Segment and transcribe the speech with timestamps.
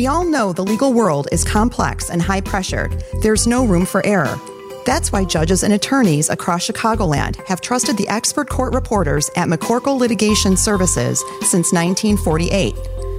[0.00, 3.04] We all know the legal world is complex and high pressured.
[3.20, 4.40] There's no room for error.
[4.86, 9.98] That's why judges and attorneys across Chicagoland have trusted the expert court reporters at McCorkle
[9.98, 12.74] Litigation Services since 1948.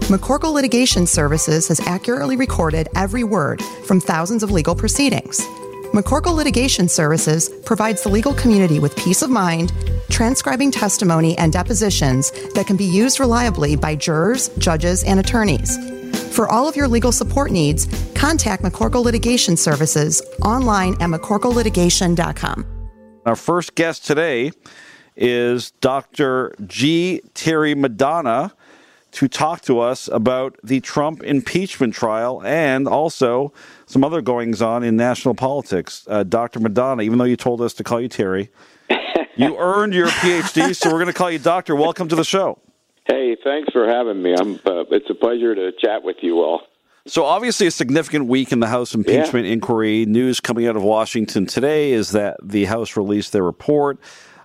[0.09, 5.39] McCorkle Litigation Services has accurately recorded every word from thousands of legal proceedings.
[5.93, 9.71] McCorkle Litigation Services provides the legal community with peace of mind,
[10.09, 15.77] transcribing testimony and depositions that can be used reliably by jurors, judges, and attorneys.
[16.31, 22.65] For all of your legal support needs, contact McCorkle Litigation Services online at McCorkleLitigation.com.
[23.25, 24.51] Our first guest today
[25.17, 26.55] is Dr.
[26.65, 27.21] G.
[27.33, 28.53] Terry Madonna
[29.11, 33.51] to talk to us about the Trump impeachment trial and also
[33.85, 36.05] some other goings on in national politics.
[36.07, 36.61] Uh, Dr.
[36.61, 38.49] Madonna, even though you told us to call you Terry,
[39.35, 41.75] you earned your PhD, so we're going to call you Doctor.
[41.75, 42.57] Welcome to the show.
[43.05, 44.35] Hey, thanks for having me.
[44.39, 46.61] I'm, uh, it's a pleasure to chat with you all.
[47.07, 49.53] So, obviously, a significant week in the House impeachment yeah.
[49.53, 50.05] inquiry.
[50.05, 53.99] News coming out of Washington today is that the House released their report.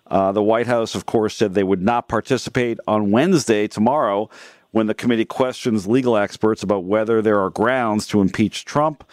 [0.07, 4.31] Uh, the White House, of course, said they would not participate on Wednesday, tomorrow,
[4.71, 9.05] when the committee questions legal experts about whether there are grounds to impeach Trump.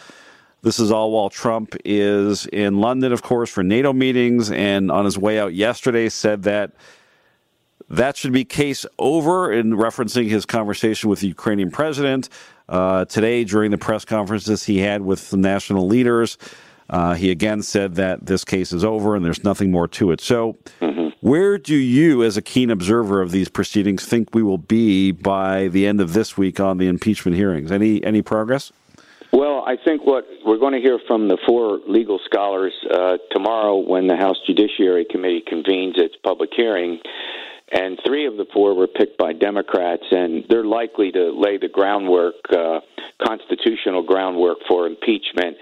[0.62, 5.04] This is all while Trump is in London, of course, for NATO meetings, and on
[5.04, 6.72] his way out yesterday said that
[7.88, 12.28] that should be case over in referencing his conversation with the Ukrainian president.
[12.68, 16.38] Uh, today, during the press conferences he had with the national leaders,
[16.90, 20.20] uh, he again said that this case is over and there's nothing more to it.
[20.20, 21.08] So, mm-hmm.
[21.20, 25.68] where do you, as a keen observer of these proceedings, think we will be by
[25.68, 27.70] the end of this week on the impeachment hearings?
[27.70, 28.72] Any any progress?
[29.32, 33.78] Well, I think what we're going to hear from the four legal scholars uh, tomorrow
[33.78, 37.00] when the House Judiciary Committee convenes its public hearing.
[37.74, 41.68] And three of the four were picked by Democrats, and they're likely to lay the
[41.68, 42.80] groundwork, uh,
[43.26, 45.56] constitutional groundwork for impeachment.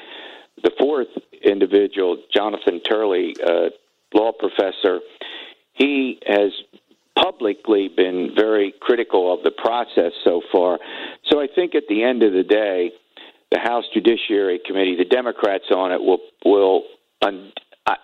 [0.62, 1.08] The fourth
[1.42, 3.70] individual, Jonathan Turley, uh,
[4.12, 5.00] law professor,
[5.72, 6.52] he has
[7.18, 10.78] publicly been very critical of the process so far.
[11.30, 12.92] So I think at the end of the day,
[13.50, 16.82] the House Judiciary Committee, the Democrats on it will will.
[17.22, 17.52] Un,
[17.86, 17.96] I,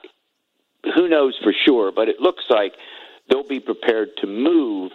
[0.95, 2.73] who knows for sure, but it looks like
[3.29, 4.93] they'll be prepared to move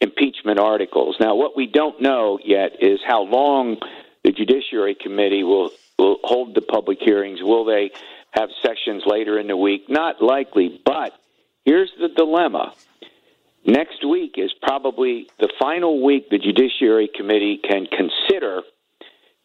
[0.00, 1.16] impeachment articles.
[1.20, 3.76] Now, what we don't know yet is how long
[4.22, 7.40] the Judiciary Committee will will hold the public hearings.
[7.40, 7.92] Will they
[8.32, 9.88] have sessions later in the week?
[9.88, 11.12] Not likely, but
[11.64, 12.74] here's the dilemma.
[13.64, 18.62] Next week is probably the final week the Judiciary Committee can consider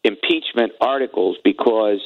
[0.02, 2.00] impeachment articles because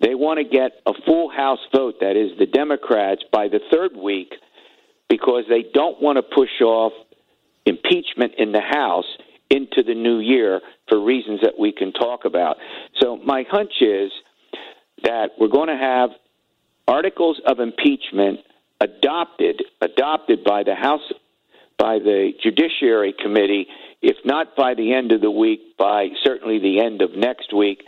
[0.00, 3.96] they want to get a full House vote, that is, the Democrats, by the third
[3.96, 4.34] week
[5.08, 6.92] because they don't want to push off
[7.66, 9.06] impeachment in the House
[9.50, 12.56] into the new year for reasons that we can talk about.
[13.00, 14.10] So, my hunch is
[15.02, 16.10] that we're going to have
[16.88, 18.40] articles of impeachment
[18.80, 21.12] adopted adopted by the House
[21.78, 23.66] by the Judiciary Committee
[24.04, 27.82] if not by the end of the week, by certainly the end of next week.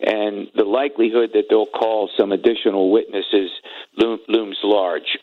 [0.00, 3.50] And the likelihood that they'll call some additional witnesses
[3.96, 5.16] looms large.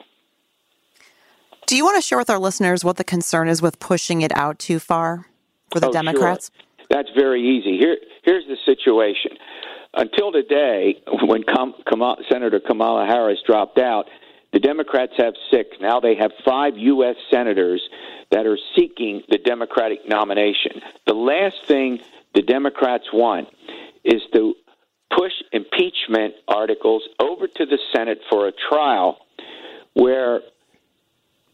[1.68, 4.32] Do you want to share with our listeners what the concern is with pushing it
[4.34, 5.26] out too far
[5.70, 6.50] for the oh, Democrats?
[6.56, 6.88] Sure.
[6.90, 7.78] That's very easy.
[7.78, 9.32] Here, here's the situation.
[9.94, 11.74] Until today, when Kam-
[12.32, 14.06] Senator Kamala Harris dropped out,
[14.54, 15.72] the Democrats have six.
[15.82, 17.18] Now they have five U.S.
[17.30, 17.82] senators
[18.32, 20.82] that are seeking the Democratic nomination.
[21.06, 22.00] The last thing
[22.34, 23.50] the Democrats want
[24.06, 24.54] is to
[25.14, 29.18] push impeachment articles over to the Senate for a trial
[29.96, 30.40] where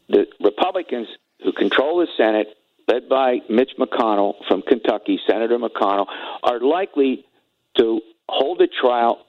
[0.08, 1.08] the Republicans
[1.42, 2.48] who control the Senate,
[2.88, 6.06] led by Mitch McConnell from Kentucky, Senator McConnell,
[6.42, 7.24] are likely
[7.78, 9.24] to hold a trial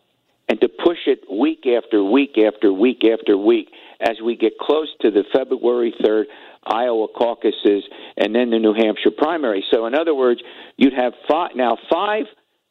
[0.48, 3.70] and to push it week after week after week after week
[4.00, 6.26] as we get close to the February 3rd
[6.66, 7.84] Iowa caucuses
[8.18, 9.64] and then the New Hampshire primary.
[9.72, 10.42] So, in other words,
[10.78, 12.26] you'd have five, now five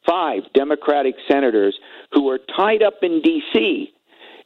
[0.06, 1.78] five Democratic senators
[2.12, 3.93] who are tied up in D.C.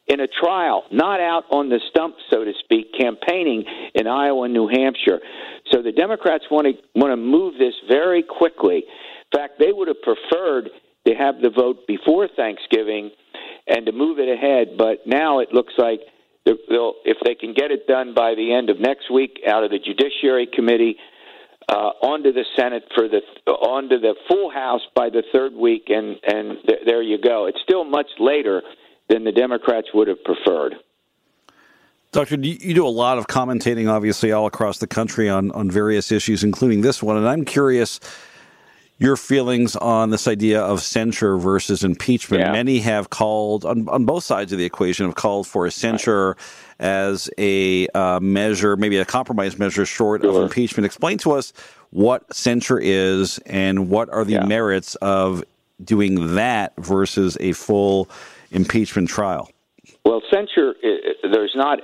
[0.09, 3.65] in a trial, not out on the stump, so to speak, campaigning
[3.95, 5.21] in Iowa and New Hampshire.
[5.71, 8.85] So the Democrats want to want to move this very quickly.
[9.33, 10.71] In fact, they would have preferred
[11.07, 13.11] to have the vote before Thanksgiving
[13.67, 14.79] and to move it ahead.
[14.79, 16.01] But now it looks like
[16.45, 19.71] they'll, if they can get it done by the end of next week out of
[19.71, 20.97] the Judiciary Committee
[21.69, 26.17] uh, onto the Senate for the onto the full House by the third week, and
[26.27, 27.47] and th- there you go.
[27.47, 28.63] It's still much later
[29.09, 30.77] than the Democrats would have preferred.
[32.11, 36.11] Doctor, you do a lot of commentating, obviously, all across the country on, on various
[36.11, 37.19] issues, including this one.
[37.19, 38.01] And I'm curious
[38.99, 42.41] your feelings on this idea of censure versus impeachment.
[42.41, 42.53] Yeah.
[42.53, 46.29] Many have called, on, on both sides of the equation, have called for a censure
[46.29, 46.37] right.
[46.81, 50.31] as a uh, measure, maybe a compromise measure short sure.
[50.31, 50.87] of impeachment.
[50.87, 51.53] Explain to us
[51.91, 54.47] what censure is and what are the yeah.
[54.47, 55.45] merits of
[55.85, 58.09] doing that versus a full
[58.51, 59.51] impeachment trial.
[60.05, 60.75] Well, censure,
[61.23, 61.81] there's not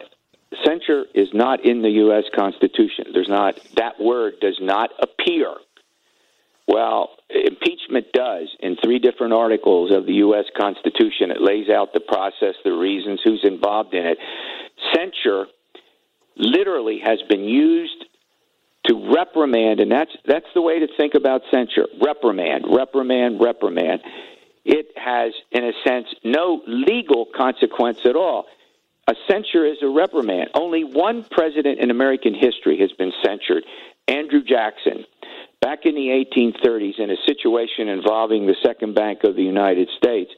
[0.65, 2.25] censure is not in the U.S.
[2.35, 3.07] Constitution.
[3.13, 5.55] There's not that word does not appear
[6.67, 10.47] well, impeachment does in three different articles of the U.S.
[10.57, 11.31] Constitution.
[11.31, 14.19] It lays out the process, the reasons, who's involved in it.
[14.95, 15.47] Censure
[16.37, 18.07] literally has been used
[18.87, 24.01] to reprimand, and that's that's the way to think about censure: reprimand, reprimand, reprimand.
[24.65, 28.47] It has, in a sense, no legal consequence at all.
[29.07, 30.51] A censure is a reprimand.
[30.55, 33.65] Only one president in American history has been censured,
[34.09, 35.05] Andrew Jackson
[35.65, 40.31] back in the 1830s in a situation involving the Second Bank of the United States.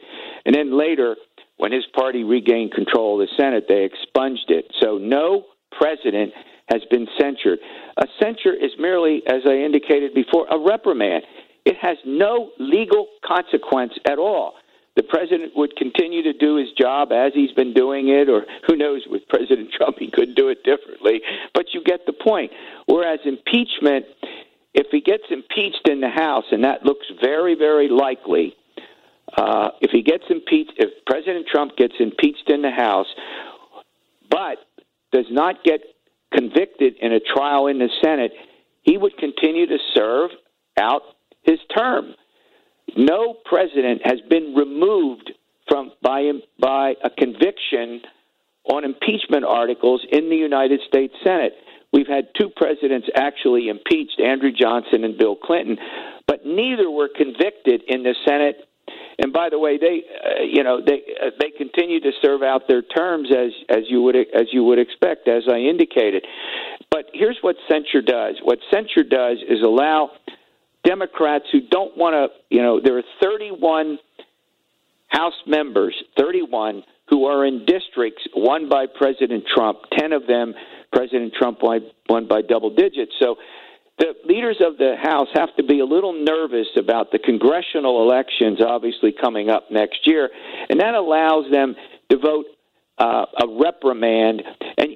[0.45, 1.17] And then later,
[1.57, 4.71] when his party regained control of the Senate, they expunged it.
[4.81, 6.33] So no president
[6.69, 7.59] has been censured.
[7.97, 11.25] A censure is merely, as I indicated before, a reprimand.
[11.67, 14.55] It has no legal consequence at all.
[14.95, 18.77] The president would continue to do his job as he's been doing it, or who
[18.77, 21.21] knows, with President Trump, he could do it differently.
[21.53, 22.53] But you get the point.
[22.87, 24.07] Whereas impeachment
[24.77, 28.55] if he gets impeached in the House, and that looks very, very likely,
[29.37, 33.07] uh, if he gets impeached, if President Trump gets impeached in the House,
[34.31, 34.59] but
[35.13, 35.81] does not get
[36.33, 38.33] convicted in a trial in the Senate,
[38.83, 40.31] he would continue to serve
[40.79, 41.03] out
[41.47, 42.15] his term.
[42.97, 45.33] No president has been removed
[45.69, 48.03] from by by a conviction
[48.65, 51.53] on impeachment articles in the United States Senate.
[51.93, 55.79] We've had two presidents actually impeached, Andrew Johnson and Bill Clinton,
[56.27, 58.57] but neither were convicted in the Senate.
[59.19, 62.69] And by the way, they, uh, you know, they uh, they continue to serve out
[62.69, 66.27] their terms as as you would as you would expect, as I indicated.
[66.91, 68.37] But here's what censure does.
[68.43, 70.11] What censure does is allow
[70.87, 73.99] Democrats who don't want to, you know, there are 31
[75.09, 79.79] House members, 31 who are in districts won by President Trump.
[79.97, 80.55] Ten of them
[80.93, 83.13] President Trump won by double digits.
[83.21, 83.37] So
[83.99, 88.61] the leaders of the House have to be a little nervous about the congressional elections,
[88.61, 90.29] obviously coming up next year,
[90.69, 91.75] and that allows them
[92.11, 92.47] to vote
[92.99, 94.43] uh, a reprimand.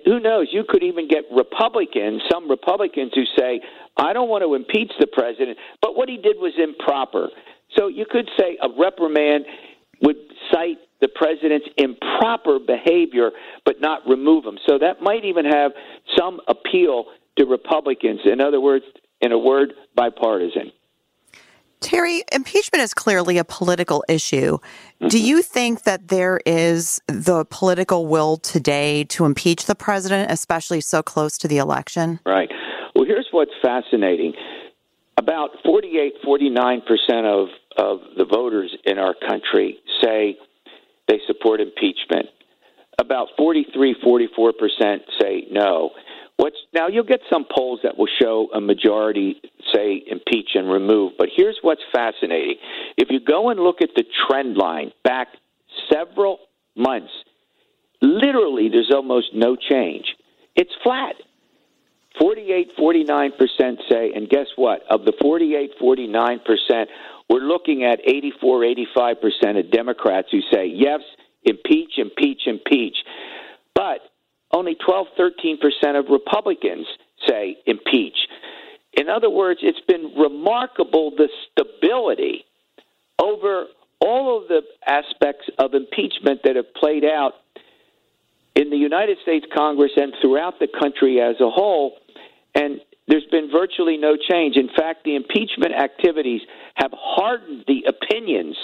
[0.04, 0.48] Who knows?
[0.52, 3.60] You could even get Republicans, some Republicans who say,
[3.96, 7.30] "I don't want to impeach the president, but what he did was improper."
[7.76, 9.46] So you could say a reprimand
[10.02, 10.16] would
[10.50, 13.32] cite the president's improper behavior,
[13.64, 14.58] but not remove him.
[14.66, 15.72] So that might even have
[16.18, 17.06] some appeal
[17.38, 18.20] to Republicans.
[18.24, 18.84] In other words,
[19.20, 20.72] in a word, bipartisan.
[21.80, 24.58] Terry, impeachment is clearly a political issue.
[24.58, 25.08] Mm-hmm.
[25.08, 30.80] Do you think that there is the political will today to impeach the president, especially
[30.80, 32.20] so close to the election?
[32.26, 32.50] Right.
[32.94, 34.34] Well, here's what's fascinating.
[35.16, 36.80] About 48, 49%
[37.24, 40.36] of, of the voters in our country say
[41.08, 42.26] they support impeachment.
[42.98, 45.90] About 43, 44 percent say no.
[46.40, 49.42] What's now you'll get some polls that will show a majority
[49.74, 52.56] say impeach and remove, but here's what's fascinating.
[52.96, 55.28] If you go and look at the trend line back
[55.92, 56.38] several
[56.74, 57.12] months,
[58.00, 60.16] literally there's almost no change.
[60.56, 61.16] It's flat.
[62.18, 64.80] 48, 49% say, and guess what?
[64.88, 66.86] Of the 48, 49%,
[67.28, 68.62] we're looking at 84,
[68.96, 71.00] 85% of Democrats who say, yes,
[71.44, 72.96] impeach, impeach, impeach.
[73.74, 74.00] But
[74.52, 76.86] only 12, 13% of Republicans
[77.28, 78.16] say impeach.
[78.92, 82.44] In other words, it's been remarkable the stability
[83.18, 83.66] over
[84.00, 87.34] all of the aspects of impeachment that have played out
[88.56, 91.96] in the United States Congress and throughout the country as a whole.
[92.54, 94.56] And there's been virtually no change.
[94.56, 96.42] In fact, the impeachment activities
[96.74, 98.56] have hardened the opinions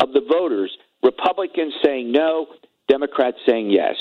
[0.00, 0.76] of the voters.
[1.02, 2.46] Republicans saying no,
[2.88, 3.94] Democrats saying yes.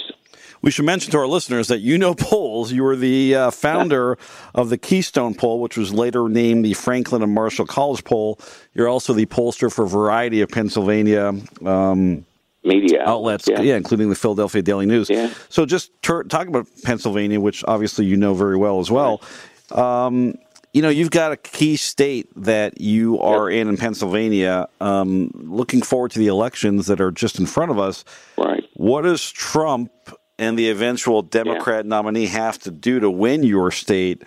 [0.63, 2.71] We should mention to our listeners that you know polls.
[2.71, 4.17] You were the uh, founder
[4.55, 8.39] of the Keystone poll, which was later named the Franklin and Marshall College poll.
[8.73, 11.33] You're also the pollster for a variety of Pennsylvania
[11.65, 12.25] um,
[12.63, 13.61] media outlets, yeah.
[13.61, 13.75] yeah.
[13.75, 15.09] including the Philadelphia Daily News.
[15.09, 15.31] Yeah.
[15.49, 19.21] So, just ter- talk about Pennsylvania, which obviously you know very well as well.
[19.69, 20.05] Right.
[20.05, 20.35] Um,
[20.71, 23.61] you know, you've got a key state that you are yep.
[23.61, 24.67] in in Pennsylvania.
[24.79, 28.05] Um, looking forward to the elections that are just in front of us.
[28.37, 28.63] Right.
[28.73, 29.91] What does Trump
[30.37, 31.89] and the eventual Democrat yeah.
[31.89, 34.23] nominee have to do to win your state?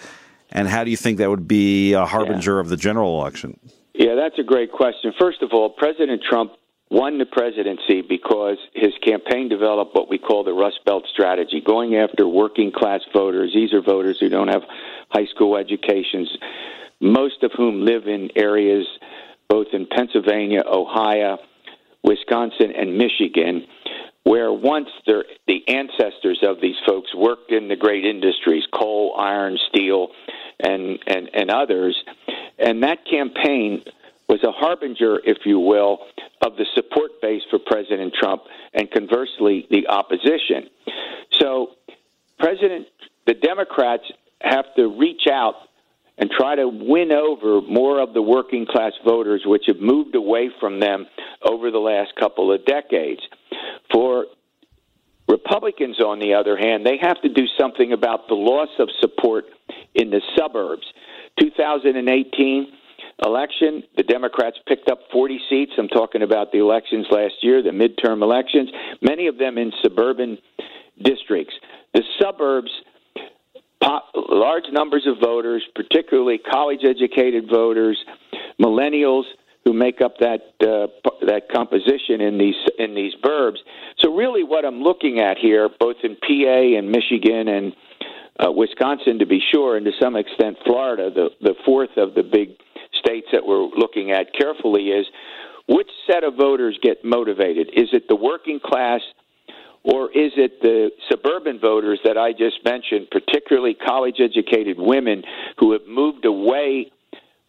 [0.50, 2.60] And how do you think that would be a harbinger yeah.
[2.60, 3.58] of the general election?
[3.94, 5.12] Yeah, that's a great question.
[5.18, 6.52] First of all, President Trump
[6.90, 11.96] won the presidency because his campaign developed what we call the Rust Belt strategy, going
[11.96, 13.52] after working class voters.
[13.52, 14.62] These are voters who don't have
[15.10, 16.30] high school educations,
[17.00, 18.86] most of whom live in areas
[19.48, 21.38] both in Pennsylvania, Ohio,
[22.02, 23.66] Wisconsin, and Michigan,
[24.26, 30.08] where once the ancestors of these folks worked in the great industries, coal, iron, steel,
[30.58, 31.96] and, and, and others.
[32.58, 33.84] And that campaign
[34.28, 36.00] was a harbinger, if you will,
[36.44, 38.42] of the support base for President Trump
[38.74, 40.70] and conversely, the opposition.
[41.40, 41.68] So,
[42.40, 42.88] President,
[43.28, 45.54] the Democrats have to reach out
[46.18, 50.50] and try to win over more of the working class voters, which have moved away
[50.58, 51.06] from them
[51.48, 53.20] over the last couple of decades.
[53.92, 54.26] For
[55.28, 59.46] Republicans, on the other hand, they have to do something about the loss of support
[59.94, 60.86] in the suburbs.
[61.40, 62.66] 2018
[63.24, 65.72] election, the Democrats picked up 40 seats.
[65.78, 68.70] I'm talking about the elections last year, the midterm elections,
[69.02, 70.38] many of them in suburban
[71.02, 71.54] districts.
[71.94, 72.70] The suburbs
[74.14, 78.02] large numbers of voters, particularly college educated voters,
[78.60, 79.24] millennials
[79.66, 80.86] who make up that uh,
[81.26, 83.58] that composition in these in these burbs.
[83.98, 87.72] So really, what I'm looking at here, both in PA and Michigan and
[88.38, 92.22] uh, Wisconsin, to be sure, and to some extent Florida, the the fourth of the
[92.22, 92.50] big
[92.94, 95.06] states that we're looking at carefully, is
[95.68, 97.68] which set of voters get motivated?
[97.74, 99.00] Is it the working class
[99.82, 105.22] or is it the suburban voters that I just mentioned, particularly college educated women
[105.58, 106.90] who have moved away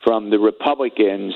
[0.03, 1.33] from the Republicans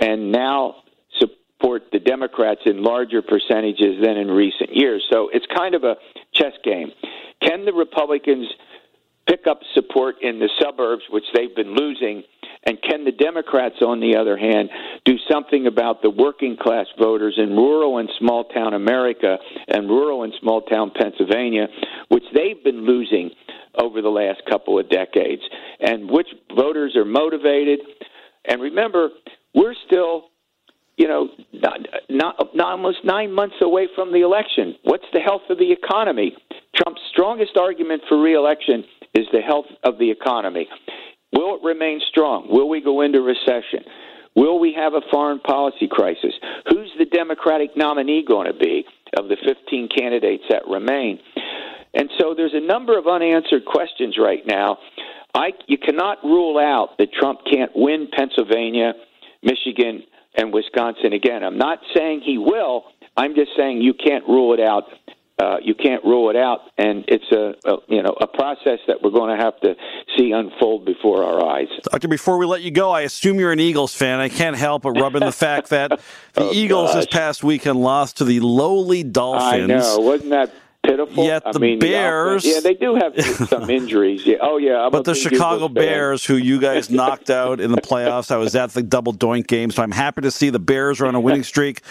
[0.00, 0.76] and now
[1.18, 5.04] support the Democrats in larger percentages than in recent years?
[5.12, 5.96] So it's kind of a
[6.34, 6.90] chess game.
[7.42, 8.46] Can the Republicans
[9.28, 12.22] pick up support in the suburbs, which they've been losing?
[12.66, 14.68] And can the Democrats, on the other hand,
[15.04, 19.38] do something about the working class voters in rural and small town America
[19.68, 21.68] and rural and small town Pennsylvania,
[22.08, 23.30] which they've been losing
[23.80, 25.42] over the last couple of decades?
[25.80, 27.80] And which voters are motivated?
[28.44, 29.08] And remember,
[29.54, 30.30] we're still
[31.00, 31.80] you know, not,
[32.10, 34.76] not, not almost nine months away from the election.
[34.84, 36.36] What's the health of the economy?
[36.76, 40.68] Trump's strongest argument for reelection is the health of the economy.
[41.32, 42.48] Will it remain strong?
[42.50, 43.80] Will we go into recession?
[44.36, 46.34] Will we have a foreign policy crisis?
[46.68, 48.84] Who's the Democratic nominee going to be
[49.18, 51.18] of the 15 candidates that remain?
[51.94, 54.76] And so there's a number of unanswered questions right now.
[55.34, 58.92] I, you cannot rule out that Trump can't win Pennsylvania,
[59.42, 60.02] Michigan,
[60.36, 61.42] and Wisconsin again.
[61.42, 62.84] I'm not saying he will.
[63.16, 64.84] I'm just saying you can't rule it out
[65.40, 69.00] uh, you can't rule it out, and it's a, a, you know a process that
[69.02, 69.74] we're going to have to
[70.16, 71.68] see unfold before our eyes.
[71.90, 74.20] Doctor, before we let you go, I assume you're an Eagles fan.
[74.20, 75.90] I can't help but rub in the fact that
[76.34, 76.96] the oh, Eagles gosh.
[76.96, 79.62] this past weekend lost to the lowly Dolphins.
[79.62, 80.52] I know, wasn't that
[80.90, 81.24] pitiful.
[81.24, 84.26] Yet I the mean, Bears, the yeah, they do have some injuries.
[84.26, 84.36] Yeah.
[84.40, 88.30] Oh yeah, I'm but the Chicago Bears, who you guys knocked out in the playoffs,
[88.30, 91.06] I was at the double doink game, so I'm happy to see the Bears are
[91.06, 91.82] on a winning streak.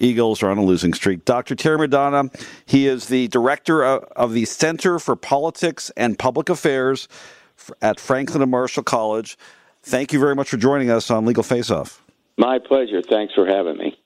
[0.00, 1.24] Eagles are on a losing streak.
[1.24, 1.56] Dr.
[1.56, 2.30] Terry Madonna,
[2.66, 7.08] he is the director of the Center for Politics and Public Affairs
[7.82, 9.36] at Franklin and Marshall College.
[9.82, 12.02] Thank you very much for joining us on Legal Face Off.
[12.36, 13.02] My pleasure.
[13.02, 13.98] Thanks for having me.